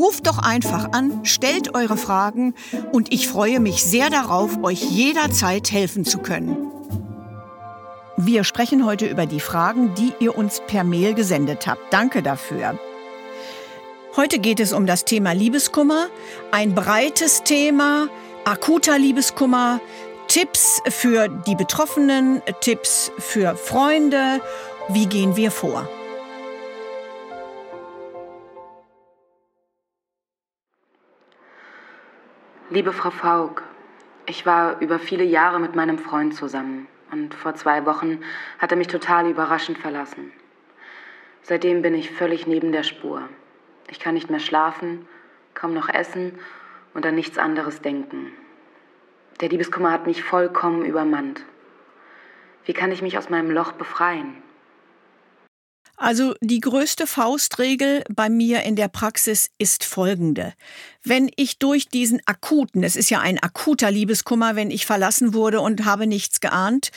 [0.00, 2.54] Ruft doch einfach an, stellt eure Fragen
[2.90, 6.56] und ich freue mich sehr darauf, euch jederzeit helfen zu können.
[8.16, 11.92] Wir sprechen heute über die Fragen, die ihr uns per Mail gesendet habt.
[11.92, 12.78] Danke dafür.
[14.16, 16.06] Heute geht es um das Thema Liebeskummer,
[16.50, 18.08] ein breites Thema,
[18.46, 19.82] akuter Liebeskummer,
[20.28, 24.40] Tipps für die Betroffenen, Tipps für Freunde.
[24.88, 25.86] Wie gehen wir vor?
[32.72, 33.64] Liebe Frau Faulk,
[34.26, 38.20] ich war über viele Jahre mit meinem Freund zusammen und vor zwei Wochen
[38.60, 40.30] hat er mich total überraschend verlassen.
[41.42, 43.28] Seitdem bin ich völlig neben der Spur.
[43.88, 45.08] Ich kann nicht mehr schlafen,
[45.52, 46.38] kaum noch essen
[46.94, 48.30] und an nichts anderes denken.
[49.40, 51.44] Der Liebeskummer hat mich vollkommen übermannt.
[52.66, 54.40] Wie kann ich mich aus meinem Loch befreien?
[56.00, 60.54] Also die größte Faustregel bei mir in der Praxis ist folgende.
[61.04, 65.60] Wenn ich durch diesen akuten, es ist ja ein akuter Liebeskummer, wenn ich verlassen wurde
[65.60, 66.90] und habe nichts geahnt,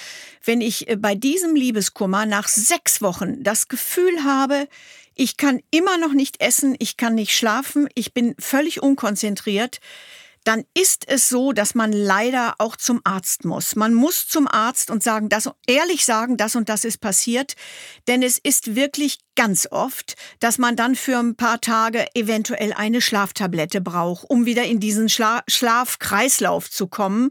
[0.45, 4.69] wenn ich äh, bei diesem Liebeskummer nach sechs Wochen das Gefühl habe,
[5.15, 9.81] ich kann immer noch nicht essen, ich kann nicht schlafen, ich bin völlig unkonzentriert,
[10.43, 13.75] dann ist es so, dass man leider auch zum Arzt muss.
[13.75, 17.55] Man muss zum Arzt und sagen, das, ehrlich sagen, das und das ist passiert.
[18.07, 23.01] Denn es ist wirklich ganz oft, dass man dann für ein paar Tage eventuell eine
[23.01, 27.29] Schlaftablette braucht, um wieder in diesen Schla Schlafkreislauf zu kommen.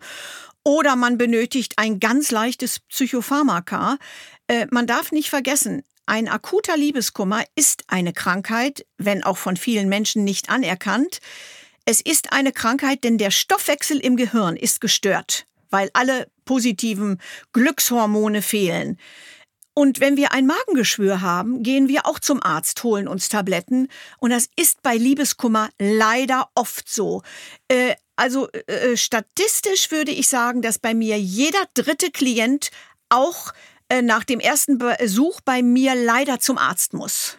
[0.65, 3.99] Oder man benötigt ein ganz leichtes Psychopharmaka.
[4.47, 9.89] Äh, man darf nicht vergessen, ein akuter Liebeskummer ist eine Krankheit, wenn auch von vielen
[9.89, 11.21] Menschen nicht anerkannt.
[11.84, 17.20] Es ist eine Krankheit, denn der Stoffwechsel im Gehirn ist gestört, weil alle positiven
[17.53, 18.98] Glückshormone fehlen.
[19.75, 23.88] Und wenn wir ein Magengeschwür haben, gehen wir auch zum Arzt, holen uns Tabletten.
[24.19, 27.22] Und das ist bei Liebeskummer leider oft so.
[27.69, 32.70] Äh, also äh, statistisch würde ich sagen, dass bei mir jeder dritte Klient
[33.09, 33.53] auch
[33.88, 37.38] äh, nach dem ersten Besuch bei mir leider zum Arzt muss.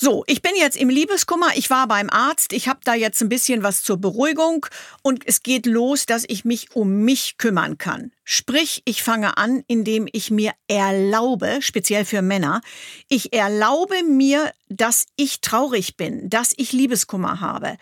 [0.00, 3.28] So, ich bin jetzt im Liebeskummer, ich war beim Arzt, ich habe da jetzt ein
[3.28, 4.64] bisschen was zur Beruhigung
[5.02, 8.12] und es geht los, dass ich mich um mich kümmern kann.
[8.22, 12.60] Sprich, ich fange an, indem ich mir erlaube, speziell für Männer,
[13.08, 17.76] ich erlaube mir, dass ich traurig bin, dass ich Liebeskummer habe.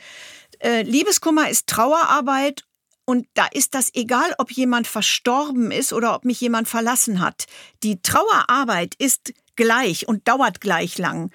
[0.61, 2.65] Äh, Liebeskummer ist Trauerarbeit
[3.05, 7.45] und da ist das egal, ob jemand verstorben ist oder ob mich jemand verlassen hat.
[7.83, 11.31] Die Trauerarbeit ist gleich und dauert gleich lang.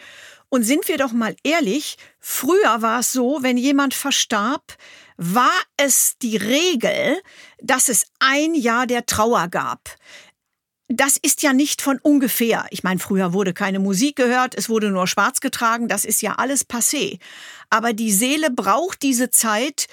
[0.53, 4.75] Und sind wir doch mal ehrlich, früher war es so, wenn jemand verstarb,
[5.15, 7.21] war es die Regel,
[7.61, 9.95] dass es ein Jahr der Trauer gab.
[10.89, 12.65] Das ist ja nicht von ungefähr.
[12.69, 16.33] Ich meine, früher wurde keine Musik gehört, es wurde nur schwarz getragen, das ist ja
[16.35, 17.19] alles passé.
[17.69, 19.87] Aber die Seele braucht diese Zeit,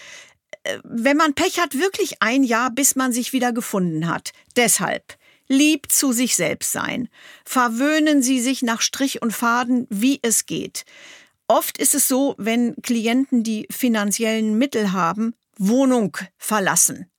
[0.65, 4.33] äh, wenn man Pech hat, wirklich ein Jahr, bis man sich wieder gefunden hat.
[4.57, 5.18] Deshalb
[5.49, 7.09] lieb zu sich selbst sein.
[7.45, 10.85] Verwöhnen Sie sich nach Strich und Faden, wie es geht.
[11.49, 17.11] Oft ist es so, wenn Klienten die finanziellen Mittel haben, Wohnung verlassen.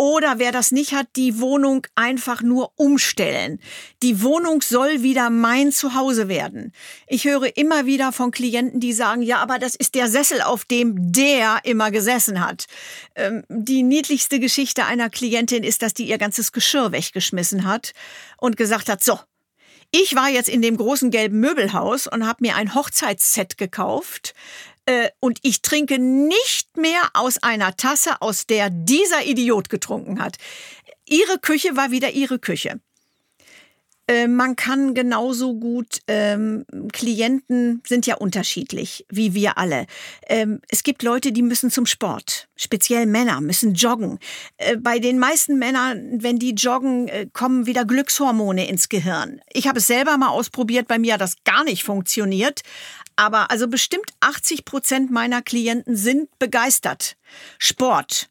[0.00, 3.58] Oder wer das nicht hat, die Wohnung einfach nur umstellen.
[4.00, 6.72] Die Wohnung soll wieder mein Zuhause werden.
[7.08, 10.64] Ich höre immer wieder von Klienten, die sagen, ja, aber das ist der Sessel, auf
[10.64, 12.66] dem der immer gesessen hat.
[13.16, 17.90] Ähm, die niedlichste Geschichte einer Klientin ist, dass die ihr ganzes Geschirr weggeschmissen hat
[18.36, 19.18] und gesagt hat, so,
[19.90, 24.34] ich war jetzt in dem großen gelben Möbelhaus und habe mir ein Hochzeitsset gekauft
[24.86, 30.36] äh, und ich trinke nicht mehr aus einer Tasse, aus der dieser Idiot getrunken hat.
[31.06, 32.80] Ihre Küche war wieder ihre Küche.
[34.08, 39.86] Äh, man kann genauso gut, ähm, Klienten sind ja unterschiedlich, wie wir alle.
[40.26, 42.48] Ähm, es gibt Leute, die müssen zum Sport.
[42.56, 44.18] Speziell Männer müssen joggen.
[44.56, 49.40] Äh, bei den meisten Männern, wenn die joggen, äh, kommen wieder Glückshormone ins Gehirn.
[49.52, 52.62] Ich habe es selber mal ausprobiert, bei mir hat das gar nicht funktioniert.
[53.16, 57.16] Aber also bestimmt 80 Prozent meiner Klienten sind begeistert.
[57.58, 58.30] Sport,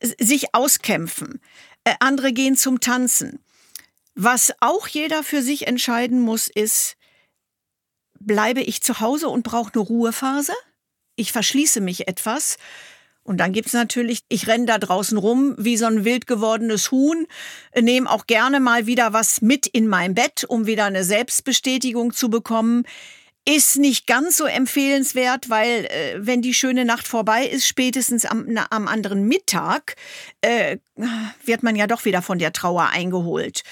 [0.00, 1.40] sich auskämpfen.
[1.84, 3.40] Äh, andere gehen zum Tanzen.
[4.20, 6.96] Was auch jeder für sich entscheiden muss, ist,
[8.18, 10.54] bleibe ich zu Hause und brauche eine Ruhephase?
[11.14, 12.56] Ich verschließe mich etwas.
[13.22, 17.28] Und dann gibt's natürlich, ich renne da draußen rum wie so ein wild gewordenes Huhn,
[17.80, 22.28] nehme auch gerne mal wieder was mit in mein Bett, um wieder eine Selbstbestätigung zu
[22.28, 22.82] bekommen.
[23.48, 28.46] Ist nicht ganz so empfehlenswert, weil äh, wenn die schöne Nacht vorbei ist, spätestens am,
[28.48, 29.94] na, am anderen Mittag,
[30.40, 30.78] äh,
[31.44, 33.62] wird man ja doch wieder von der Trauer eingeholt.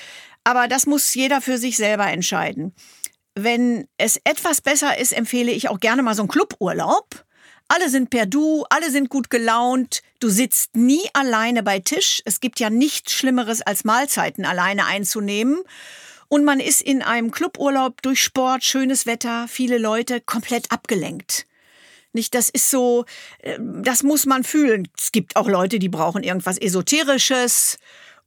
[0.46, 2.72] Aber das muss jeder für sich selber entscheiden.
[3.34, 7.25] Wenn es etwas besser ist, empfehle ich auch gerne mal so einen Cluburlaub.
[7.66, 10.02] Alle sind per Du, alle sind gut gelaunt.
[10.20, 12.22] Du sitzt nie alleine bei Tisch.
[12.25, 15.64] Es gibt ja nichts Schlimmeres, als Mahlzeiten alleine einzunehmen.
[16.28, 21.48] Und man ist in einem Cluburlaub durch Sport, schönes Wetter, viele Leute komplett abgelenkt.
[22.12, 23.04] Nicht, das ist so,
[23.40, 24.87] äh, das muss man fühlen.
[24.96, 27.78] Es gibt auch Leute, die brauchen irgendwas Esoterisches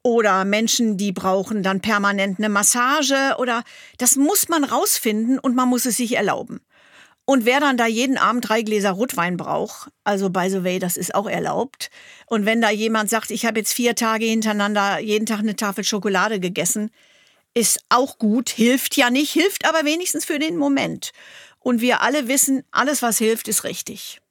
[0.04, 3.63] oder Menschen, die brauchen dann permanent eine Massage oder
[3.98, 6.62] das muss man rausfinden und man muss es sich erlauben.
[7.25, 10.98] Und wer dann da jeden Abend drei Gläser Rotwein braucht, also by the way, das
[10.98, 11.92] ist auch erlaubt.
[12.25, 15.84] Und wenn da jemand sagt, ich habe jetzt vier Tage hintereinander jeden Tag eine Tafel
[15.84, 16.90] Schokolade gegessen,
[17.54, 21.12] ist auch gut, hilft ja nicht, hilft aber wenigstens für den Moment.
[21.60, 24.22] Und wir alle wissen, alles, was hilft, ist richtig.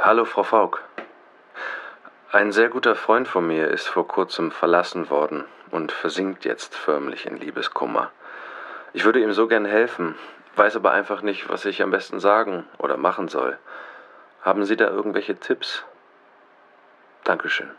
[0.00, 0.84] Hallo, Frau Faulk.
[2.30, 7.26] Ein sehr guter Freund von mir ist vor kurzem verlassen worden und versinkt jetzt förmlich
[7.26, 8.12] in Liebeskummer.
[8.92, 10.14] Ich würde ihm so gern helfen,
[10.54, 13.58] weiß aber einfach nicht, was ich am besten sagen oder machen soll.
[14.42, 15.82] Haben Sie da irgendwelche Tipps?
[17.24, 17.70] Dankeschön.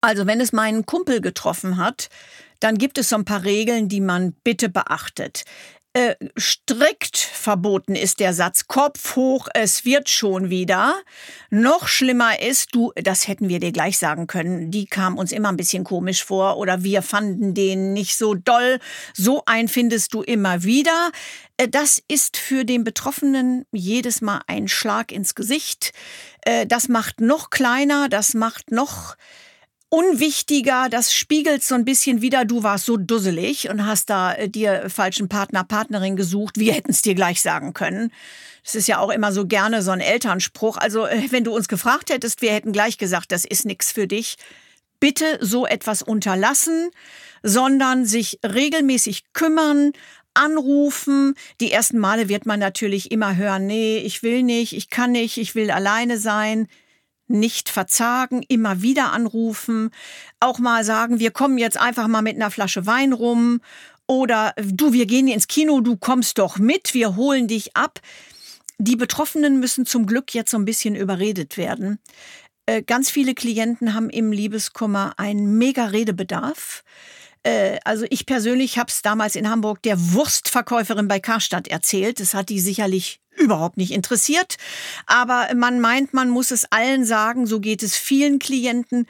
[0.00, 2.08] Also wenn es meinen Kumpel getroffen hat,
[2.60, 5.44] dann gibt es so ein paar Regeln, die man bitte beachtet.
[5.96, 10.92] Äh, strikt verboten ist der Satz Kopf hoch, es wird schon wieder.
[11.50, 15.50] Noch schlimmer ist, du, das hätten wir dir gleich sagen können, die kam uns immer
[15.50, 18.80] ein bisschen komisch vor oder wir fanden den nicht so doll.
[19.12, 21.12] So ein findest du immer wieder.
[21.58, 25.92] Äh, das ist für den Betroffenen jedes Mal ein Schlag ins Gesicht.
[26.40, 29.14] Äh, das macht noch kleiner, das macht noch
[29.94, 34.48] unwichtiger, das spiegelt so ein bisschen wieder, du warst so dusselig und hast da äh,
[34.48, 36.58] dir falschen Partner, Partnerin gesucht.
[36.58, 38.10] Wir hätten es dir gleich sagen können.
[38.64, 40.78] Das ist ja auch immer so gerne so ein Elternspruch.
[40.78, 44.08] Also, äh, wenn du uns gefragt hättest, wir hätten gleich gesagt, das ist nichts für
[44.08, 44.34] dich.
[44.98, 46.90] Bitte so etwas unterlassen,
[47.44, 49.92] sondern sich regelmäßig kümmern,
[50.32, 51.36] anrufen.
[51.60, 55.36] Die ersten Male wird man natürlich immer hören, nee, ich will nicht, ich kann nicht,
[55.36, 56.66] ich will alleine sein
[57.26, 59.90] nicht verzagen, immer wieder anrufen,
[60.40, 63.60] auch mal sagen, wir kommen jetzt einfach mal mit einer Flasche Wein rum
[64.06, 68.00] oder du, wir gehen ins Kino, du kommst doch mit, wir holen dich ab.
[68.78, 71.98] Die Betroffenen müssen zum Glück jetzt so ein bisschen überredet werden.
[72.66, 76.82] Äh, ganz viele Klienten haben im Liebeskummer einen mega Redebedarf.
[77.42, 82.20] Äh, also ich persönlich habe es damals in Hamburg der Wurstverkäuferin bei Karstadt erzählt.
[82.20, 84.56] Das hat die sicherlich überhaupt nicht interessiert.
[85.06, 89.06] Aber man meint, man muss es allen sagen, so geht es vielen Klienten.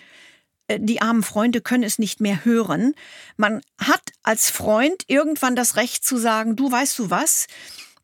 [0.68, 2.94] Äh, die armen Freunde können es nicht mehr hören.
[3.36, 7.46] Man hat als Freund irgendwann das Recht zu sagen, du weißt du was,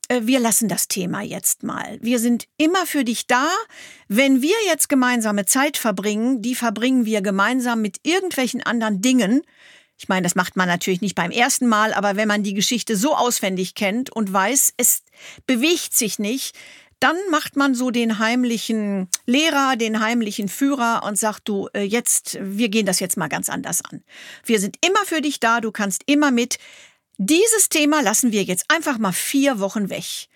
[0.09, 1.99] äh, wir lassen das Thema jetzt mal.
[2.03, 3.49] Wir sind immer für dich da.
[4.09, 9.43] Wenn wir jetzt gemeinsame Zeit verbringen, die verbringen wir gemeinsam mit irgendwelchen anderen Dingen,
[10.01, 12.97] ich meine, das macht man natürlich nicht beim ersten Mal, aber wenn man die Geschichte
[12.97, 15.03] so auswendig kennt und weiß, es
[15.47, 16.57] bewegt sich nicht,
[17.01, 22.39] dann macht man so den heimlichen Lehrer, den heimlichen Führer und sagt du, äh, jetzt,
[22.41, 24.03] wir gehen das jetzt mal ganz anders an.
[24.43, 26.59] Wir sind immer für dich da, du kannst immer mit.
[27.19, 30.29] Dieses Thema lassen wir jetzt einfach mal vier Wochen weg.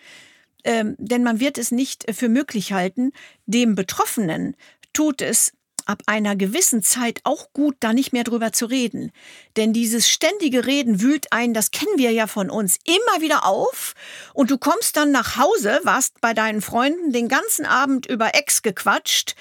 [0.62, 3.12] Ähm, denn man wird es nicht für möglich halten,
[3.46, 4.56] dem Betroffenen
[4.92, 5.52] tut es
[5.86, 9.12] ab einer gewissen Zeit auch gut, da nicht mehr drüber zu reden.
[9.56, 13.94] Denn dieses ständige Reden wühlt ein, das kennen wir ja von uns, immer wieder auf.
[14.32, 18.62] Und du kommst dann nach Hause, warst bei deinen Freunden den ganzen Abend über Ex
[18.62, 19.34] gequatscht.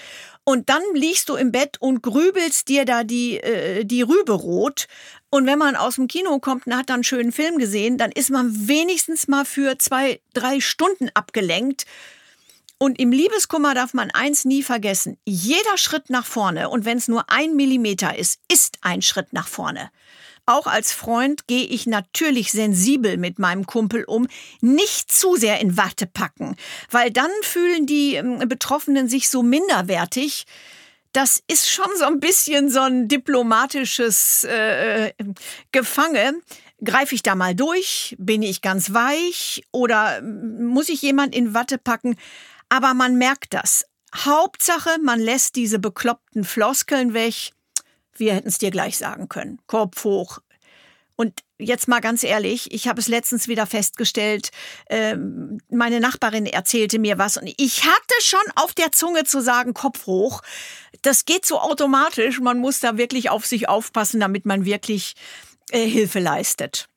[0.45, 4.87] Und dann liegst du im Bett und grübelst dir da die, äh, die Rübe rot.
[5.29, 8.11] Und wenn man aus dem Kino kommt und hat dann einen schönen Film gesehen, dann
[8.11, 11.85] ist man wenigstens mal für zwei, drei Stunden abgelenkt
[12.83, 15.17] Und im Liebeskummer darf man eins nie vergessen.
[15.23, 19.47] Jeder Schritt nach vorne, und wenn es nur ein Millimeter ist, ist ein Schritt nach
[19.47, 19.89] vorne.
[20.45, 24.27] Auch als Freund gehe ich natürlich sensibel mit meinem Kumpel um,
[24.59, 26.57] nicht zu sehr in Watte packen,
[26.91, 30.43] weil dann fühlen die ähm, Betroffenen sich so minderwertig.
[31.13, 35.13] Das ist schon so ein bisschen so ein diplomatisches äh, äh
[35.71, 36.33] Gefange.
[36.83, 38.13] Greife ich da mal durch?
[38.19, 39.63] Bin ich ganz weich?
[39.71, 42.17] Oder ähm, muss ich jemand in Watte packen?
[42.73, 43.85] Aber man merkt das.
[44.15, 47.51] Hauptsache, man lässt diese bekloppten Floskeln weg.
[48.15, 49.59] Wir hätten es dir gleich sagen können.
[49.67, 50.39] Kopf hoch.
[51.15, 54.49] Und jetzt mal ganz ehrlich, ich habe es letztens wieder festgestellt,
[54.89, 59.75] ähm, meine Nachbarin erzählte mir was und ich hatte schon auf der Zunge zu sagen,
[59.75, 60.41] Kopf hoch.
[61.03, 65.13] Das geht so automatisch, man muss da wirklich auf sich aufpassen, damit man wirklich
[65.69, 66.89] äh, Hilfe leistet.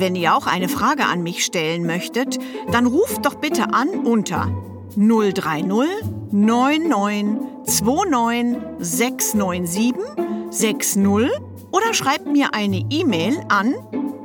[0.00, 2.38] Wenn ihr auch eine Frage an mich stellen möchtet,
[2.72, 4.50] dann ruft doch bitte an unter
[4.96, 5.66] 030
[6.32, 7.36] 99
[7.82, 9.94] 29 697
[10.48, 11.06] 60
[11.70, 13.74] oder schreibt mir eine E-Mail an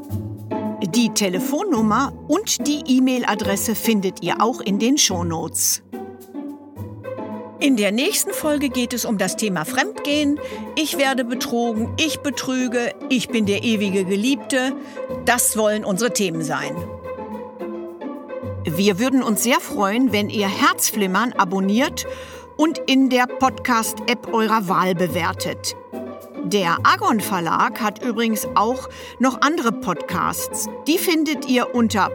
[0.93, 5.84] Die Telefonnummer und die E-Mail-Adresse findet ihr auch in den Shownotes.
[7.65, 10.39] In der nächsten Folge geht es um das Thema Fremdgehen.
[10.75, 14.73] Ich werde betrogen, ich betrüge, ich bin der ewige Geliebte.
[15.25, 16.75] Das wollen unsere Themen sein.
[18.65, 22.05] Wir würden uns sehr freuen, wenn ihr Herzflimmern abonniert
[22.55, 25.75] und in der Podcast-App eurer Wahl bewertet.
[26.43, 30.69] Der Agon Verlag hat übrigens auch noch andere Podcasts.
[30.87, 32.11] Die findet ihr unter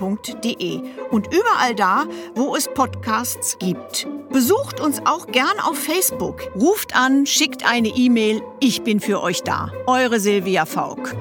[0.00, 4.08] podcast.agon-verlag.de und überall da, wo es Podcasts gibt.
[4.30, 6.50] Besucht uns auch gern auf Facebook.
[6.54, 8.42] Ruft an, schickt eine E-Mail.
[8.60, 9.70] Ich bin für euch da.
[9.86, 11.14] Eure Silvia Faulk.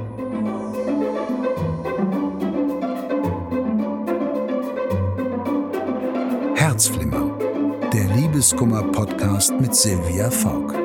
[6.55, 7.37] Herzflimmer
[7.93, 10.78] der Liebeskummer-Podcast mit Silvia Faulk.